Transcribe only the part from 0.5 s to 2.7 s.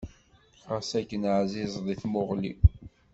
Xas akken ɛzizeḍ i tmuɣli.